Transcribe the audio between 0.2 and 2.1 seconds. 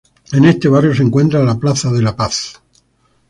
En este barrio se encuentra la Plaza de